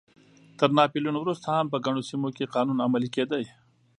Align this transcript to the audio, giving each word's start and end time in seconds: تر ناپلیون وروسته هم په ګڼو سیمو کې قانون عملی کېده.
تر 0.57 0.69
ناپلیون 0.77 1.15
وروسته 1.19 1.47
هم 1.55 1.65
په 1.73 1.77
ګڼو 1.85 2.01
سیمو 2.09 2.29
کې 2.37 2.51
قانون 2.55 2.77
عملی 2.85 3.09
کېده. 3.15 3.37